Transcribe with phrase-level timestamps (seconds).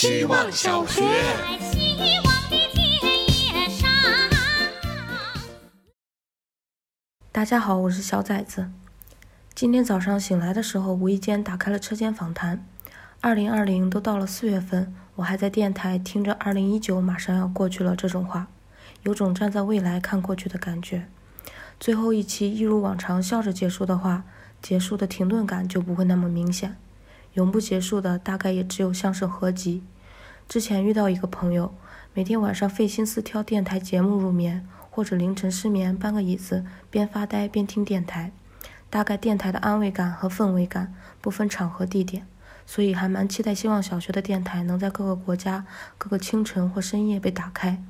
[0.00, 1.02] 希望小学。
[7.30, 8.70] 大家好，我是小崽子。
[9.54, 12.64] 今天早上醒来的时候，无意间打开了车间访谈。
[13.20, 18.48] 二零二零都到了四月份，我还在电台听着“二零一九马上要过去了”这种话，
[19.02, 21.08] 有种站在未来看过去的感觉。
[21.78, 24.24] 最后一期一如往常笑着结束的话，
[24.62, 26.78] 结束的停顿感就不会那么明显。
[27.34, 29.84] 永不结束的大概也只有相声合集。
[30.50, 31.72] 之前遇到一个朋友，
[32.12, 38.32] 每天晚上费心思挑电台节目入眠，或者凌晨失眠搬个椅子边发呆边听电台。
[38.90, 42.26] 大概电台的安慰感和氛围感不分场合地点，
[42.66, 45.64] 所以还蛮期待希望小学的电台能在各个国家
[45.96, 47.80] 各个清晨或深夜被打开。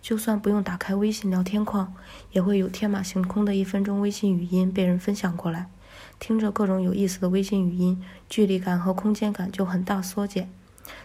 [0.00, 1.92] 就算不用打开微信聊天框，
[2.32, 5.66] 也会有天马行空的一分钟微信语音被人分享过来。
[6.18, 10.48] 听着各种有意思的微信语音，距离感和空间感就很大缩减，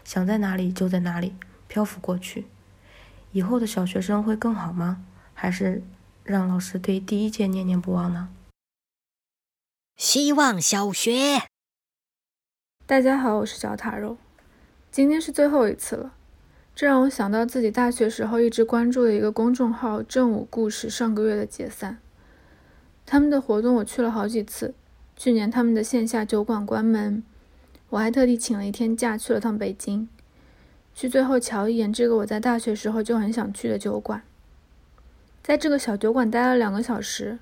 [0.03, 1.35] 想在哪里就在哪里，
[1.67, 2.45] 漂浮过去。
[3.31, 5.03] 以后的小学生会更好吗？
[5.33, 5.81] 还是
[6.23, 8.30] 让老师对第一届念念不忘呢？
[9.95, 11.44] 希望小学。
[12.86, 14.17] 大家好，我是小塔肉。
[14.91, 16.13] 今天是最后一次了，
[16.75, 22.00] 这让我想到自己大学时候一直关注的一个公众号“正午故事”上个月的解散。
[23.06, 24.73] 他们的活动我去了好几次，
[25.16, 27.23] 去年他们的线下酒馆关门，
[27.92, 30.08] 我还特地请了一天假去了趟北京，
[30.95, 34.22] 去最后瞧一眼这个我在大学时候就很想去的酒馆。
[35.44, 37.39] 在这个小酒馆待了两个小时，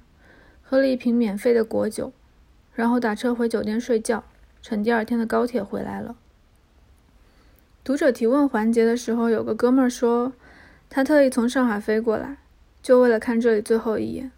[0.63, 2.11] 喝了一瓶免费的果酒。
[2.73, 4.23] 然后打车回酒店睡觉，
[4.61, 6.15] 乘第二天的高铁回来了。
[7.83, 10.31] 读者提问环节的时候，有个哥们儿说，
[10.89, 12.37] 他特意从上海飞过来，
[12.81, 14.31] 就为了看这里最后一眼。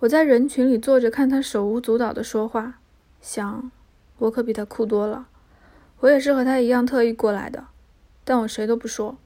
[0.00, 2.78] 我在人群里坐着看他手舞足蹈的说话，
[3.22, 3.72] 想，
[4.18, 5.28] 我可比他酷多了，
[6.00, 7.66] 我也是和他一样特意过来的，
[8.24, 9.18] 但我谁都不说。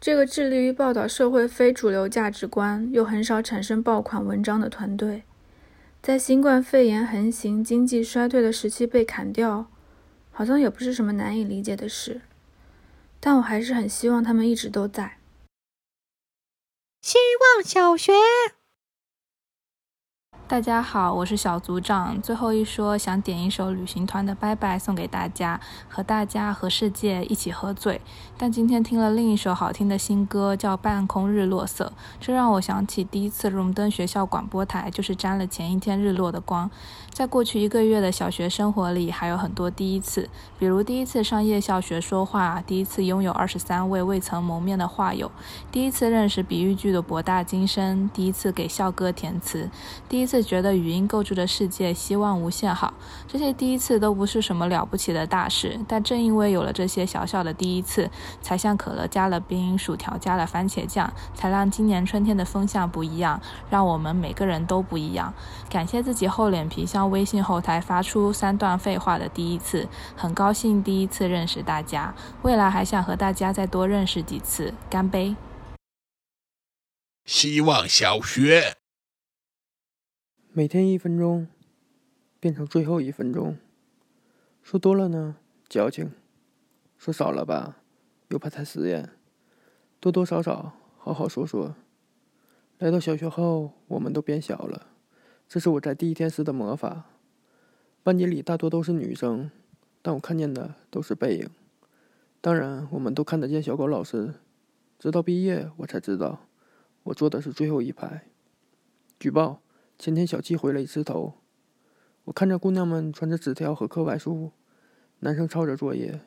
[0.00, 5.22] 这个致力于报道社会非主流价值观又很少产生爆款文章的团队。
[6.02, 9.66] 在新冠肺炎横行、经济衰退的时期被砍掉，
[10.32, 12.22] 好像也不是什么难以理解的事。
[13.20, 15.18] 但我还是很希望他们一直都在。
[17.00, 17.18] 希
[17.56, 18.12] 望小学。
[20.48, 22.20] 大家好，我是小组长。
[22.20, 25.58] 最后一说，想点一首旅行团的《拜拜》送给大家，
[25.88, 28.02] 和大家和世界一起喝醉。
[28.36, 36.70] 但今天听了另一首好听的新歌，叫《半空日落色》，这让我想起第一次荣登学校广播台，就是沾了前一天日落的光。
[37.10, 40.28] 在过去一个月的小学生活里，还有很多第一次，
[40.58, 45.30] 比如第一次上夜校学说话，第一次拥有二十三位未曾谋面的画友，
[45.70, 49.70] 第一次认识比喻句的博大精深，第一次给校歌填词，
[50.08, 52.92] 第一次觉得语音构筑的世界希望无限好。
[53.28, 58.10] 这些第一次都不是什么了不起的大事，但正因为有了这些小小的第一次，
[58.40, 65.32] 才像可乐加了冰，薯条加了番茄酱，才让今年春天的风向不一样，让我们每个人都不一样。
[65.70, 75.36] 感谢自己厚脸皮向微信后台发出三段废话的第一次，很高兴第一次认识大家，未来还想和大家再多认识几次，干杯！
[77.24, 78.81] 希望小学。
[80.54, 81.48] 每天一分钟，
[82.38, 83.56] 变成最后一分钟。
[84.62, 85.36] 说多了呢，
[85.66, 86.08] 矫情；
[86.98, 87.78] 说少了吧，
[88.28, 89.08] 又怕太死眼。
[89.98, 91.74] 多多少少，好好说说。
[92.76, 94.88] 来到小学后，我们都变小了。
[95.48, 97.06] 这是我在第一天时的魔法。
[98.02, 99.50] 班级里大多都是女生，
[100.02, 101.48] 但我看见的都是背影。
[102.42, 104.34] 当然，我们都看得见小狗老师。
[104.98, 106.40] 直到毕业，我才知道，
[107.04, 108.26] 我坐的是最后一排。
[109.18, 109.62] 举报：
[110.02, 111.34] 前天小七回了一次头。
[112.24, 114.50] 我看着姑娘们传着纸条和课外书，
[115.20, 116.18] 男生抄着作业，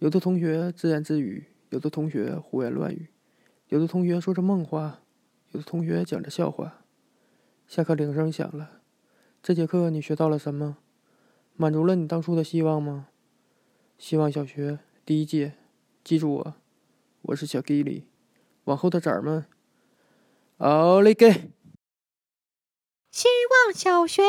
[0.00, 3.06] 有的同学自言自语，有的同学胡言乱语，
[3.68, 5.02] 有的同学说着梦话，
[5.52, 6.80] 有的同学讲着笑话。
[7.68, 8.80] 下课铃声响了，
[9.40, 10.78] 这节课你学到了什么？
[11.54, 13.06] 满足了你当初的希望吗？
[13.96, 15.52] 希望小学第一届，
[16.02, 16.54] 记住我，
[17.22, 18.02] 我是小 Gilly。
[18.64, 19.44] 往后的崽儿们，
[20.56, 21.52] 奥利给！
[23.18, 24.22] 希望小学。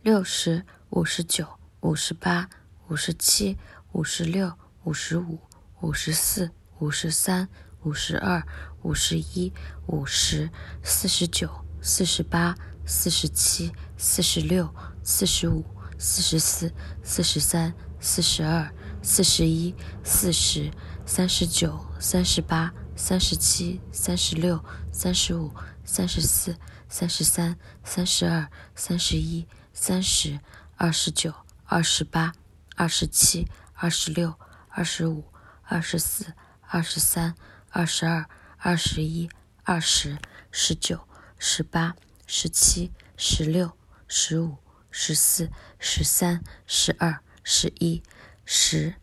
[0.00, 1.46] 六十五十九
[1.80, 2.48] 五十八
[2.88, 3.58] 五十七
[3.92, 4.54] 五十六
[4.84, 5.38] 五十五
[5.82, 7.46] 五十四五十三
[7.82, 8.42] 五十二
[8.80, 9.52] 五十一
[9.88, 10.48] 五十
[10.82, 11.50] 四十九
[11.82, 12.54] 四十八
[12.86, 14.74] 四十七四十六
[15.04, 15.62] 四十五
[15.98, 16.72] 四十四
[17.02, 18.66] 四十三四十二
[19.02, 20.70] 四十一四十
[21.04, 24.58] 三十九三十八三十七三十六
[24.90, 25.50] 三十五
[25.90, 26.56] 三十四
[26.88, 29.46] 三十三三十二三十一。
[29.72, 30.40] 三十、
[30.76, 31.32] 二十九、
[31.64, 32.34] 二十八、
[32.76, 34.34] 二十七、二十六、
[34.68, 35.24] 二十五、
[35.62, 37.34] 二十四、二十三、
[37.70, 38.28] 二十二、
[38.58, 39.30] 二十一、
[39.64, 40.18] 二十、
[40.50, 41.00] 十九、
[41.38, 41.94] 十八、
[42.26, 43.72] 十七、十六、
[44.06, 44.58] 十五、
[44.90, 48.02] 十四、十三、十二、十一、
[48.44, 48.96] 十、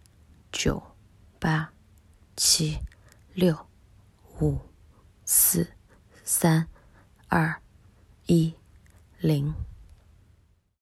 [0.52, 0.96] 九、
[1.40, 1.72] 八、
[2.36, 2.80] 七、
[3.34, 3.68] 六、
[4.42, 4.60] 五、
[5.26, 5.74] 四、
[6.24, 6.68] 三、
[7.30, 7.62] 二、
[8.26, 8.54] 一、
[9.20, 9.54] 零。